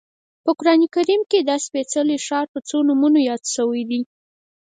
په 0.43 0.51
قران 0.59 0.81
کریم 0.95 1.21
کې 1.29 1.39
دا 1.49 1.55
سپېڅلی 1.65 2.17
ښار 2.25 2.45
په 2.53 2.59
څو 2.67 2.77
نومونو 2.87 3.19
یاد 3.29 3.43
شوی 3.55 3.81
دی. 3.89 4.01